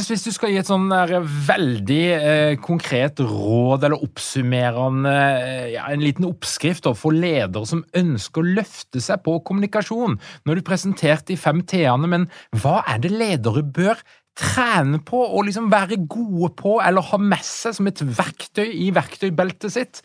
[0.09, 6.05] Hvis du skal gi et sånn veldig eh, konkret råd eller oppsummerende eh, ja, En
[6.05, 10.17] liten oppskrift da, for ledere som ønsker å løfte seg på kommunikasjon.
[10.17, 14.01] Nå har du presentert de fem T-ene, men hva er det ledere bør
[14.39, 18.91] trene på og liksom være gode på, eller ha med seg som et verktøy i
[18.95, 20.03] verktøybeltet sitt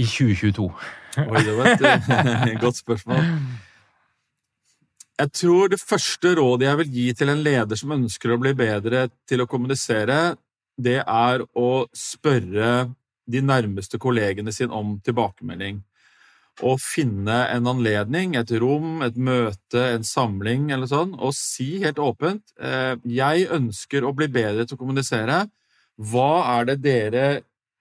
[0.00, 0.70] i 2022?
[1.24, 3.22] Oi, det var et godt spørsmål.
[5.20, 8.54] Jeg tror det første rådet jeg vil gi til en leder som ønsker å bli
[8.58, 10.34] bedre til å kommunisere,
[10.74, 12.70] det er å spørre
[13.30, 15.78] de nærmeste kollegene sine om tilbakemelding
[16.62, 21.98] å finne en anledning, et rom, et møte, en samling eller sånn, og si helt
[21.98, 25.44] åpent eh, jeg ønsker å bli bedre til å kommunisere.
[25.98, 27.26] Hva er det dere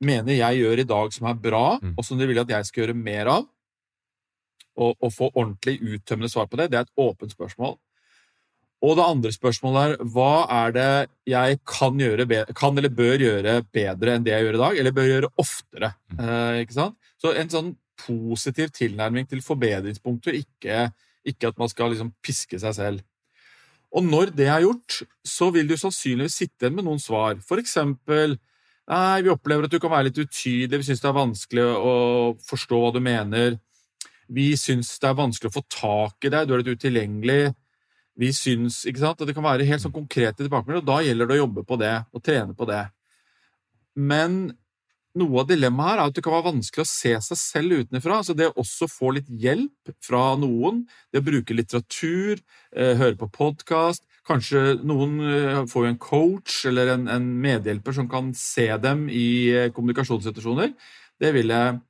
[0.04, 1.94] mener jeg gjør i dag som er bra, mm.
[1.98, 3.48] og som dere vil at jeg skal gjøre mer av?
[4.74, 6.72] Og, å få ordentlig uttømmende svar på det.
[6.72, 7.76] Det er et åpent spørsmål.
[8.84, 10.88] Og det andre spørsmålet er hva er det
[11.30, 12.26] jeg kan, gjøre
[12.58, 15.94] kan eller bør gjøre bedre enn det jeg gjør i dag, eller bør gjøre oftere?
[16.18, 16.26] Mm.
[16.26, 16.90] Eh?
[17.22, 17.72] Så en sånn
[18.04, 20.90] positiv tilnærming til forbedringspunkter, ikke,
[21.24, 23.06] ikke at man skal liksom piske seg selv.
[23.94, 27.38] Og når det er gjort, så vil du sannsynligvis sitte igjen med noen svar.
[27.46, 28.40] For eksempel
[28.84, 31.92] Nei, vi opplever at du kan være litt utydelig, vi syns det er vanskelig å
[32.44, 33.56] forstå hva du mener.
[34.28, 37.54] Vi syns det er vanskelig å få tak i deg, du er litt utilgjengelig.
[38.20, 41.30] Vi syns ikke sant, at Det kan være helt sånn konkrete tilbakemeldinger, og da gjelder
[41.30, 42.84] det å jobbe på det og trene på det.
[43.96, 44.54] men
[45.14, 48.24] noe av dilemmaet her er at det kan være vanskelig å se seg selv utenfra.
[48.26, 52.42] Så det å også få litt hjelp fra noen, det å bruke litteratur,
[52.74, 57.96] eh, høre på podkast Kanskje noen eh, får jo en coach eller en, en, medhjelper
[57.98, 60.72] som kan se dem i eh, kommunikasjonssituasjoner.
[61.20, 61.82] Det vil jeg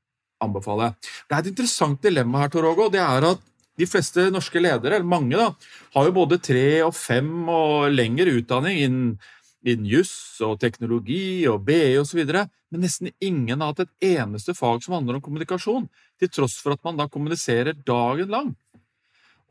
[0.43, 0.93] anbefale.
[1.27, 3.43] Det er et interessant dilemma her, Tor Åge, det er at
[3.79, 5.49] de fleste norske ledere, eller mange, da,
[5.95, 9.13] har jo både tre og fem og lengre utdanning innen,
[9.63, 12.21] innen juss og teknologi og BE osv.,
[12.73, 15.87] men nesten ingen har hatt et eneste fag som handler om kommunikasjon,
[16.19, 18.53] til tross for at man da kommuniserer dagen lang.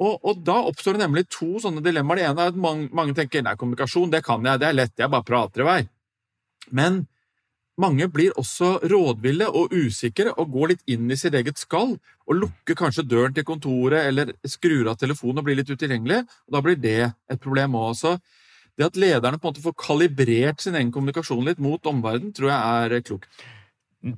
[0.02, 2.18] Og, og da oppstår det nemlig to sånne dilemmaer.
[2.18, 4.94] Det ene er at mange, mange tenker nei, kommunikasjon det kan jeg, det er lett,
[4.98, 5.80] jeg bare prater i vei.
[6.74, 7.04] Men
[7.80, 12.36] mange blir også rådville og usikre og går litt inn i sitt eget skall og
[12.36, 16.22] lukker kanskje døren til kontoret eller skrur av telefonen og blir litt utilgjengelig.
[16.46, 18.18] og Da blir det et problem også.
[18.76, 22.52] Det at lederne på en måte får kalibrert sin egen kommunikasjon litt mot omverdenen, tror
[22.52, 22.60] jeg
[22.96, 23.28] er klokt.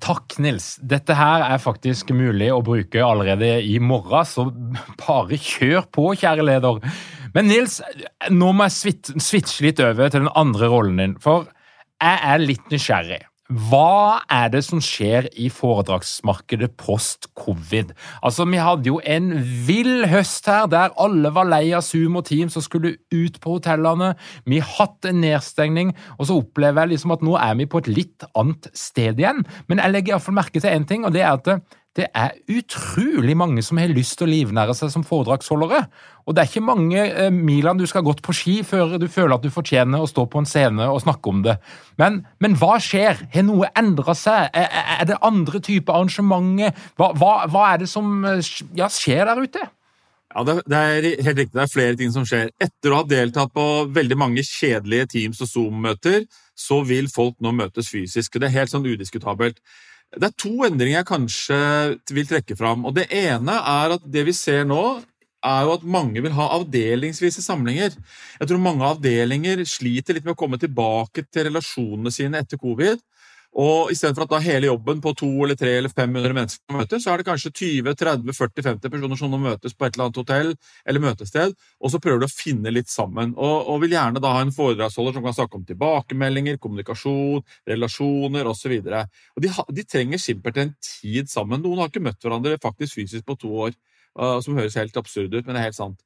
[0.00, 0.78] Takk, Nils.
[0.80, 4.46] Dette her er faktisk mulig å bruke allerede i morgen, så
[5.02, 6.80] bare kjør på, kjære leder.
[7.34, 7.80] Men Nils,
[8.32, 11.50] nå må jeg switche litt over til den andre rollen din, for
[12.00, 13.20] jeg er litt nysgjerrig.
[13.52, 17.92] Hva er det som skjer i foredragsmarkedet post covid?
[18.24, 19.34] Altså, Vi hadde jo en
[19.66, 23.58] vill høst her der alle var lei av Zoom og Teams og skulle ut på
[23.58, 24.14] hotellene.
[24.46, 27.92] Vi hatt en nedstengning, og så opplever jeg liksom at nå er vi på et
[27.92, 29.44] litt annet sted igjen.
[29.68, 31.60] Men jeg legger iallfall merke til én ting, og det er at
[31.94, 35.84] det er utrolig mange som har lyst til å livnære seg som foredragsholdere.
[36.26, 39.06] Og det er ikke mange eh, milene du skal ha gått på ski før du
[39.06, 41.54] føler at du fortjener å stå på en scene og snakke om det.
[42.00, 43.22] Men, men hva skjer?
[43.34, 44.50] Har noe endra seg?
[44.50, 44.66] Er,
[44.98, 46.74] er, det andre typer arrangementer?
[46.98, 48.42] Hva, hva, hva, er det som eh,
[48.74, 49.70] ja, skjer der ute?
[50.34, 51.54] Ja, det, er helt riktig.
[51.54, 52.50] Det er flere ting som skjer.
[52.58, 56.24] Etter å ha deltatt på veldig mange kjedelige Teams- og Zoom-møter,
[56.58, 58.40] så vil folk nå møtes fysisk.
[58.40, 59.62] Det er helt sånn udiskutabelt.
[60.14, 61.58] Det er to endringer jeg kanskje
[62.14, 62.84] vil trekke fram.
[62.86, 64.84] og Det ene er at det vi ser nå,
[65.44, 67.96] er jo at mange vil ha avdelingsvise samlinger.
[68.40, 73.02] Jeg tror mange avdelinger sliter litt med å komme tilbake til relasjonene sine etter covid.
[73.54, 77.12] Og Istedenfor at da hele jobben på to eller tre eller 500 mennesker møtes, så
[77.12, 80.50] er det kanskje 20-30-40-50 personer som nå møtes på et eller annet hotell
[80.90, 83.36] eller møtested, og så prøver du å finne litt sammen.
[83.38, 88.50] Og, og vil gjerne da ha en foredragsholder som kan snakke om tilbakemeldinger, kommunikasjon, relasjoner
[88.50, 88.74] osv.
[88.82, 91.62] De, de trenger simpelthen tid sammen.
[91.62, 93.78] Noen har ikke møtt hverandre faktisk fysisk på to år,
[94.18, 96.02] uh, som høres helt absurd ut, men det er helt sant.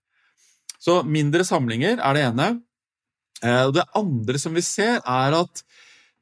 [0.78, 2.54] Så mindre samlinger er det ene.
[3.40, 5.64] Uh, og det andre som vi ser, er at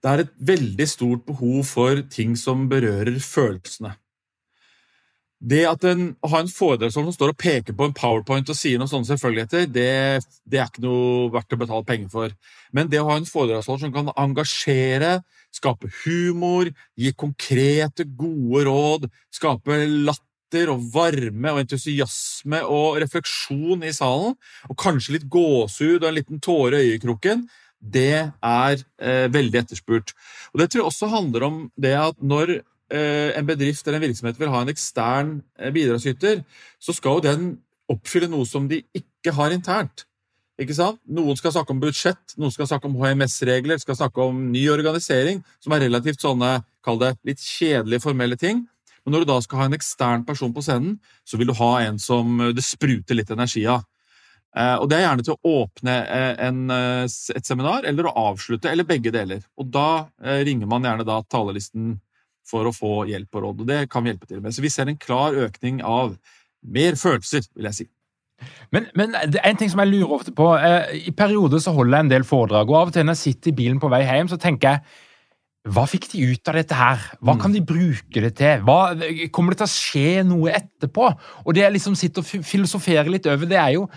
[0.06, 3.96] det er et veldig stort behov for ting som berører følelsene.
[5.36, 8.56] Det at en, å ha en foredragsholder som står og peker på en powerpoint og
[8.56, 12.36] sier noen sånne selvfølgeligheter, det, det, er ikke noe verdt å betale penger for.
[12.72, 15.18] Men det å ha en foredragsholder som kan engasjere,
[15.52, 23.92] skape humor, gi konkrete, gode råd, skape latter og varme og entusiasme og refleksjon i
[23.92, 24.38] salen,
[24.70, 27.48] og kanskje litt gåsehud og en liten tåre i øyekroken,
[27.80, 30.14] det er eh, veldig etterspurt.
[30.52, 32.58] Og Det tror jeg også handler om det at når
[32.92, 36.42] eh, en bedrift eller en virksomhet vil ha en ekstern eh, bidragsyter,
[36.80, 37.48] så skal jo den
[37.88, 40.06] oppfylle noe som de ikke har internt.
[40.56, 41.00] Ikke sant?
[41.04, 45.42] Noen skal snakke om budsjett, noen skal snakke om HMS-regler, skal snakke om ny organisering,
[45.60, 48.64] som er relativt sånne, kall det, litt kjedelige formelle ting.
[49.04, 50.96] Men når du da skal ha en ekstern person på scenen,
[51.28, 53.84] så vil du ha en som det spruter litt energi av.
[54.56, 58.14] Eh, og Det er gjerne til å åpne eh, en, eh, et seminar eller å
[58.30, 59.44] avslutte, eller begge deler.
[59.60, 61.98] Og Da ringer man gjerne da talerlisten
[62.46, 63.60] for å få hjelp og råd.
[63.60, 64.54] og Det kan vi hjelpe til med.
[64.54, 66.16] Så vi ser en klar økning av
[66.62, 67.88] mer følelser, vil jeg si.
[68.70, 70.46] Men, men en ting som jeg lurer ofte på.
[71.08, 73.52] I perioder så holder jeg en del foredrag, og av og til når jeg sitter
[73.52, 75.04] i bilen på vei hjem, så tenker jeg
[75.66, 77.06] hva fikk de ut av dette her?
[77.18, 77.40] Hva mm.
[77.42, 78.60] kan de bruke det til?
[78.62, 78.94] Hva,
[79.34, 81.08] kommer det til å skje noe etterpå?
[81.42, 83.88] Og det jeg liksom sitter og filosoferer litt over, det er jo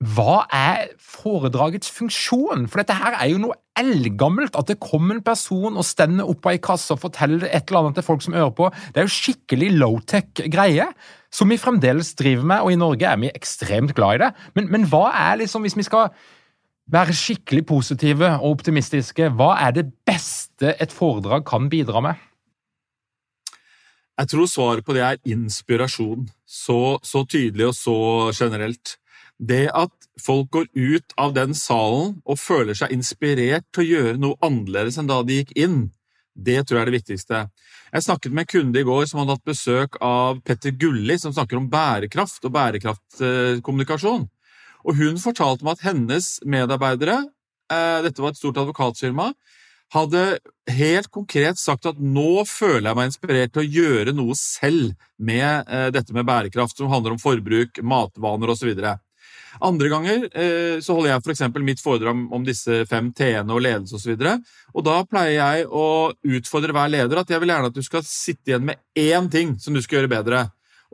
[0.00, 2.64] hva er foredragets funksjon?
[2.72, 4.56] For dette her er jo noe eldgammelt.
[4.56, 8.00] At det kommer en person og stender oppe i kassa og forteller et eller annet
[8.00, 8.70] til folk som hører på.
[8.94, 10.86] Det er jo skikkelig low-tech greie,
[11.28, 14.30] som vi fremdeles driver med, og i Norge er vi ekstremt glad i det.
[14.56, 16.08] Men, men hva er liksom, hvis vi skal
[16.90, 22.26] være skikkelig positive og optimistiske, hva er det beste et foredrag kan bidra med?
[24.20, 26.26] Jeg tror svaret på det er inspirasjon.
[26.48, 28.00] Så, så tydelig og så
[28.36, 28.96] generelt.
[29.40, 34.20] Det at folk går ut av den salen og føler seg inspirert til å gjøre
[34.20, 35.78] noe annerledes enn da de gikk inn,
[36.36, 37.40] det tror jeg er det viktigste.
[37.90, 41.32] Jeg snakket med en kunde i går som hadde hatt besøk av Petter Gulli, som
[41.34, 44.28] snakker om bærekraft og bærekraftkommunikasjon.
[44.86, 47.18] Og hun fortalte meg at hennes medarbeidere,
[47.72, 49.32] eh, dette var et stort advokatfirma,
[49.90, 50.38] hadde
[50.70, 55.66] helt konkret sagt at nå føler jeg meg inspirert til å gjøre noe selv med
[55.66, 58.70] eh, dette med bærekraft, som handler om forbruk, matvaner osv.
[59.60, 61.42] Andre ganger eh, så holder jeg f.eks.
[61.66, 64.14] Mitt foredrag om, disse fem T-ene og ledelse osv.
[64.74, 65.86] Og da pleier jeg å
[66.38, 69.56] utfordre hver leder at jeg vil gjerne at du skal sitte igjen med én ting
[69.60, 70.44] som du skal gjøre bedre.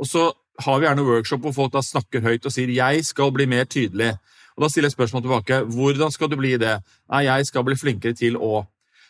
[0.00, 0.30] Og så
[0.64, 3.64] har vi gjerne workshop hvor folk da snakker høyt og sier 'jeg skal bli mer
[3.64, 4.16] tydelig'.
[4.56, 5.64] Og Da stiller jeg spørsmål tilbake.
[5.76, 6.80] Hvordan skal du bli det?
[7.10, 8.66] Nei, jeg skal bli flinkere til å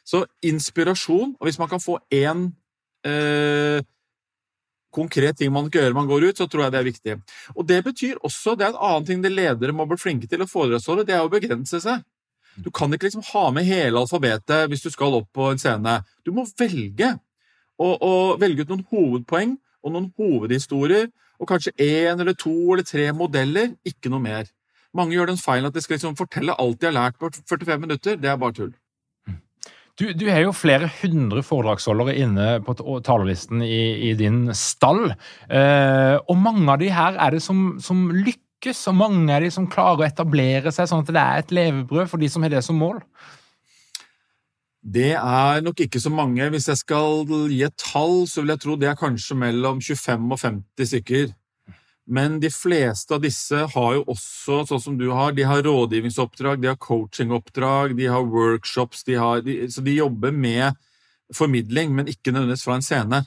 [0.06, 2.52] Så inspirasjon, og hvis man kan få én
[3.04, 3.82] eh,
[4.96, 7.16] konkret ting man kan gjøre man går ut, så tror jeg det er viktig.
[7.54, 10.42] Og Det betyr også, det er en annen ting de ledere må bli flinke til
[10.42, 12.04] å foredragsholde, det er å begrense seg.
[12.56, 15.98] Du kan ikke liksom ha med hele alfabetet hvis du skal opp på en scene.
[16.24, 17.12] Du må velge.
[17.76, 22.86] Og, og velge ut noen hovedpoeng og noen hovedhistorier, og kanskje én eller to eller
[22.88, 24.48] tre modeller, ikke noe mer.
[24.96, 27.82] Mange gjør den feilen at de skal liksom fortelle alt de har lært på 45
[27.82, 28.16] minutter.
[28.16, 28.72] Det er bare tull.
[29.96, 35.14] Du, du har jo flere hundre foredragsholdere inne på talerlisten i, i din stall.
[35.48, 39.48] Eh, og mange av de her er det som, som, lykkes, og mange av de
[39.54, 42.52] som klarer å etablere seg sånn at det er et levebrød for de som har
[42.52, 43.00] det som mål.
[44.86, 46.44] Det er nok ikke så mange.
[46.52, 50.28] Hvis jeg skal gi et tall, så vil jeg tro det er kanskje mellom 25
[50.28, 51.32] og 50 stykker.
[52.06, 56.60] Men de fleste av disse har jo også, sånn som du har, de har rådgivningsoppdrag,
[56.62, 60.78] de har coachingoppdrag, de har workshops, de har, de, så de jobber med
[61.34, 63.24] formidling, men ikke nødvendigvis fra en scene.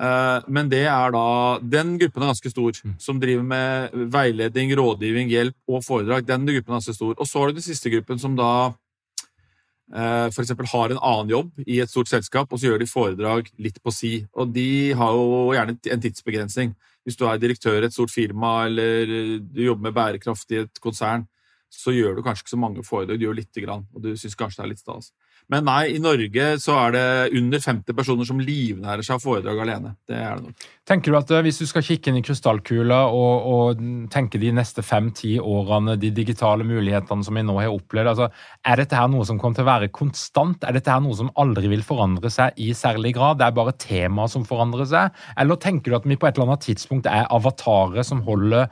[0.00, 1.24] Uh, men det er da,
[1.60, 2.96] den gruppen er ganske stor, mm.
[2.98, 6.26] som driver med veiledning, rådgivning, hjelp og foredrag.
[6.26, 7.14] Den gruppen er ganske stor.
[7.14, 10.54] Og så er det den siste gruppen som da uh, f.eks.
[10.72, 13.94] har en annen jobb i et stort selskap, og så gjør de foredrag litt på
[13.94, 14.14] si.
[14.34, 16.74] Og de har jo gjerne en tidsbegrensning.
[17.04, 20.80] Hvis du er direktør i et stort firma eller du jobber med bærekraft i et
[20.82, 21.26] konsern,
[21.70, 24.36] så gjør du kanskje ikke så mange foredrag, du gjør lite grann, og du syns
[24.38, 25.12] kanskje det er litt stas.
[25.50, 27.06] Men nei, i Norge så er det
[27.40, 29.96] under 50 personer som livnærer seg av foredrag alene.
[30.06, 30.66] Det er det nok.
[30.86, 33.80] Tenker du at eh, hvis du skal kikke inn i krystallkula og, og
[34.14, 38.28] tenke de neste fem-ti årene, de digitale mulighetene som vi nå har opplevd, altså,
[38.62, 40.62] er dette her noe som kommer til å være konstant?
[40.66, 43.42] Er dette her noe som aldri vil forandre seg i særlig grad?
[43.42, 45.18] Det er bare temaet som forandrer seg?
[45.34, 48.68] Eller tenker du at vi på et eller annet tidspunkt er avatarer som holder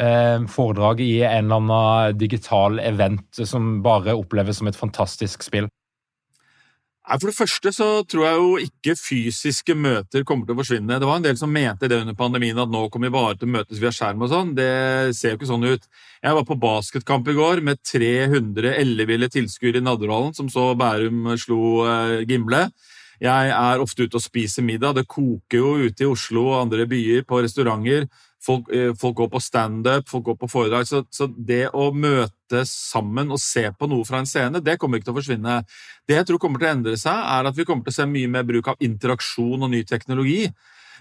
[0.00, 5.68] eh, foredrag i en eller annen digital event som bare oppleves som et fantastisk spill?
[7.02, 11.00] For det første så tror jeg jo ikke fysiske møter kommer til å forsvinne.
[11.02, 13.50] Det var en del som mente det under pandemien, at nå kommer vi bare til
[13.50, 14.52] å møtes via skjerm og sånn.
[14.54, 14.70] Det
[15.18, 15.88] ser jo ikke sånn ut.
[16.22, 21.32] Jeg var på basketkamp i går med 300 elleville tilskuere i Nadderhallen, som så Bærum
[21.42, 22.68] slo eh, Gimle.
[23.22, 24.96] Jeg er ofte ute og spiser middag.
[24.98, 28.06] Det koker jo ute i Oslo og andre byer på restauranter.
[28.42, 30.86] Folk, eh, folk går på standup, folk går på foredrag.
[30.86, 31.90] Så, så, det å
[32.52, 35.62] møtes sammen og se på noe fra en scene, det kommer ikke til å forsvinne.
[36.06, 38.06] Det jeg tror kommer til å endre seg, er at vi kommer til å se
[38.06, 40.50] mye mer bruk av interaksjon og ny teknologi.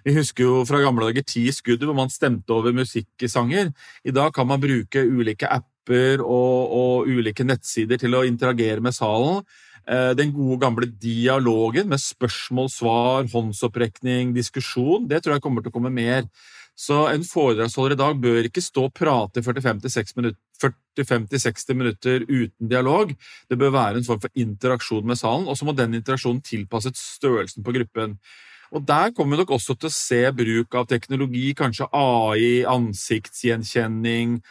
[0.03, 3.71] Vi husker jo fra gamle dager ti skudd hvor man stemte over musikksanger.
[4.03, 8.95] I dag kan man bruke ulike apper og, og ulike nettsider til å interagere med
[8.97, 9.43] salen.
[9.85, 15.73] Eh, den gode, gamle dialogen med spørsmål, svar, håndsopprekning, diskusjon, det tror jeg kommer til
[15.73, 16.25] å komme mer.
[16.81, 23.11] Så en foredragsholder i dag bør ikke stå og prate 45-60 minutter, minutter uten dialog.
[23.49, 27.03] Det bør være en form for interaksjon med salen, og så må den interaksjonen tilpasses
[27.19, 28.17] størrelsen på gruppen.
[28.71, 34.41] Og Der kommer vi nok også til å se bruk av teknologi, kanskje AI, ansiktsgjenkjenning,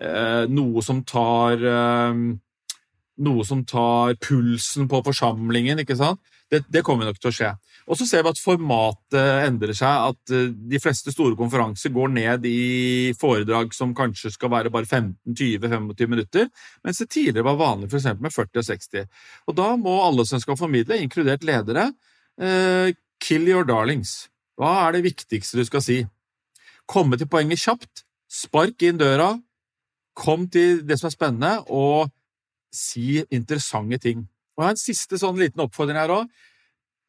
[0.00, 2.22] eh, noe som tar eh,
[3.22, 5.78] noe som tar pulsen på forsamlingen.
[5.80, 6.20] ikke sant?
[6.52, 7.50] Det, det kommer nok til å skje.
[7.88, 10.12] Og så ser vi at formatet endrer seg.
[10.12, 14.84] At eh, de fleste store konferanser går ned i foredrag som kanskje skal være bare
[14.84, 16.50] 15-20-25 minutter,
[16.84, 18.10] mens det tidligere var vanlig f.eks.
[18.20, 19.08] med 40 og 60.
[19.48, 21.88] Og da må alle som skal formidle, inkludert ledere,
[22.36, 24.26] eh, kill your darlings.
[24.60, 26.02] Hva er det viktigste du skal si?
[26.90, 29.32] Komme til poenget kjapt, spark inn døra,
[30.18, 32.12] kom til det som er spennende, og
[32.72, 34.26] si interessante ting.
[34.62, 36.30] Og jeg har en siste sånn liten oppfordring her òg.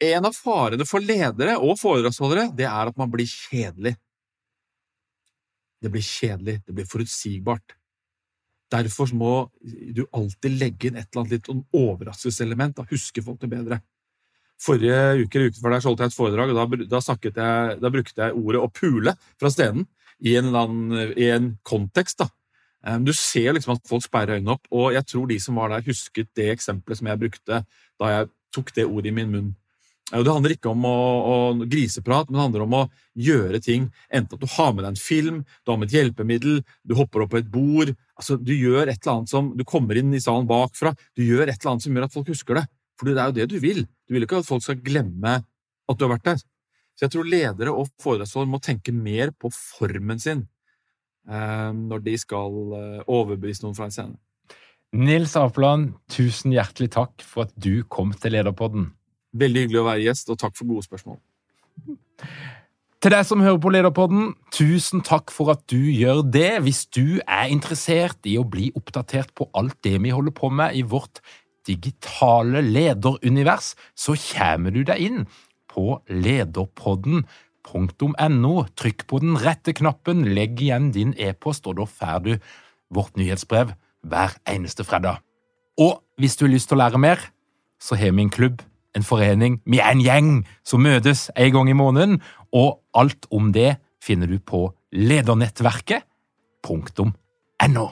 [0.02, 3.94] En av farene for ledere og foredragsholdere det er at man blir kjedelig.
[5.84, 7.76] Det blir kjedelig, det blir forutsigbart.
[8.74, 9.34] Derfor må
[9.94, 12.80] du alltid legge inn et eller annet litt sånn overraskelseselement.
[12.80, 13.84] Da husker folk det bedre.
[14.63, 17.92] Forrige uke eller uken før der holdt jeg et foredrag, og da, da, jeg, da,
[17.92, 19.86] brukte jeg ordet 'å pule' fra stenen
[20.24, 22.18] i en, annen, i en kontekst.
[22.24, 22.30] da.
[23.07, 25.86] Du ser liksom at folk sperrer øynene opp, og jeg tror de som var der,
[25.88, 27.59] husket det eksempelet som jeg brukte
[28.01, 29.51] da jeg tok det ordet i min munn.
[30.13, 32.81] Det handler ikke om å, å griseprat, men det handler om å
[33.17, 33.88] gjøre ting.
[34.13, 37.23] Enten at du har med deg en film, du har med et hjelpemiddel, du hopper
[37.23, 37.93] opp på et bord.
[38.19, 40.93] altså Du gjør et eller annet som, du kommer inn i salen bakfra.
[41.17, 42.65] Du gjør et eller annet som gjør at folk husker det.
[42.99, 43.86] For det er jo det du vil.
[44.05, 46.43] Du vil ikke at folk skal glemme at du har vært der.
[46.93, 50.53] Så jeg tror ledere og foredragsholdere må tenke mer på formen sin eh,
[51.74, 54.17] når de skal eh, overbevise noen fra en scene.
[54.93, 58.91] Nils Apeland, tusen hjertelig takk for at du kom til Lederpodden.
[59.34, 61.17] Veldig hyggelig å være gjest, og takk for gode spørsmål.
[63.03, 66.61] Til deg som hører på Lederpodden, tusen takk for at du gjør det.
[66.63, 70.78] Hvis du er interessert i å bli oppdatert på alt det vi holder på med
[70.78, 71.24] i vårt
[71.67, 75.26] digitale lederunivers, så kommer du deg inn
[75.74, 75.97] på
[77.64, 78.66] lederpodden.no.
[78.76, 82.38] Trykk på den rette knappen, legg igjen din e-post, og da får du
[82.93, 85.18] vårt nyhetsbrev hver eneste fredag.
[85.78, 87.18] Og hvis du har lyst til å lære mer,
[87.82, 88.61] så har vi en klubb,
[88.95, 92.22] en forening, vi er en gjeng som møtes en gang i måneden,
[92.53, 97.88] og alt om det finner du på ledernettverket.no.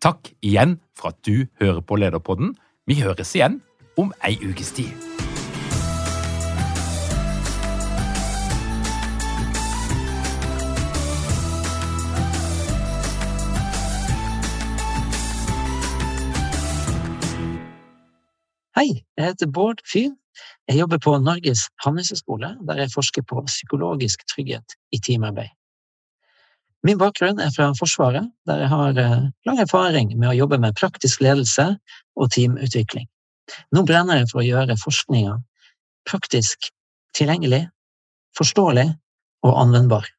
[0.00, 2.56] Takk igjen for at du hører på Lederpodden.
[2.86, 3.60] Vi høres igjen
[3.96, 5.13] om ei ukes tid.
[18.84, 20.10] Hei, jeg heter Bård Fyhn.
[20.68, 25.48] Jeg jobber på Norges handelshøyskole, der jeg forsker på psykologisk trygghet i teamarbeid.
[26.84, 30.76] Min bakgrunn er fra Forsvaret, der jeg har eh, lang erfaring med å jobbe med
[30.76, 31.64] praktisk ledelse
[32.20, 33.08] og teamutvikling.
[33.72, 35.38] Nå brenner jeg for å gjøre forskninga
[36.10, 36.68] praktisk
[37.16, 37.62] tilgjengelig,
[38.36, 38.90] forståelig
[39.48, 40.12] og anvendbar.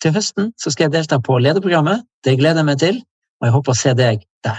[0.00, 2.08] Til høsten skal jeg delta på lederprogrammet.
[2.24, 3.04] Det gleder jeg meg til,
[3.42, 4.56] og jeg håper å se deg der.